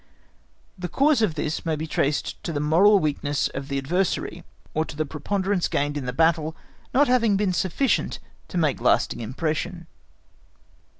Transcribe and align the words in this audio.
The 0.79 0.87
cause 0.89 1.21
of 1.21 1.35
this 1.35 1.63
may 1.63 1.75
be 1.75 1.85
traced 1.85 2.41
to 2.43 2.51
the 2.51 2.59
moral 2.59 2.97
weakness 2.97 3.49
of 3.49 3.67
the 3.67 3.77
adversary, 3.77 4.43
or 4.73 4.83
to 4.83 4.95
the 4.95 5.05
preponderance 5.05 5.67
gained 5.67 5.95
in 5.95 6.07
the 6.07 6.11
battle 6.11 6.55
not 6.91 7.07
having 7.07 7.37
been 7.37 7.53
sufficient 7.53 8.17
to 8.47 8.57
make 8.57 8.81
lasting 8.81 9.19
impression. 9.19 9.85